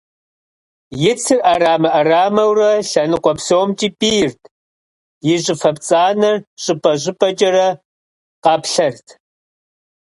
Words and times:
И 1.11 1.13
цыр 1.21 1.39
Ӏэрамэ 1.45 1.89
Ӏэрамэурэ 1.93 2.69
лъэныкъуэ 2.89 3.33
псомкӀи 3.37 3.87
пӀийрт, 3.99 4.41
и 5.33 5.35
щӀыфэ 5.43 5.71
пцӀанэр 5.75 6.35
щӀыпӀэ 6.63 6.91
щӀыпӀэкӀэрэ 7.01 7.67
къаплъэрт. 8.43 9.07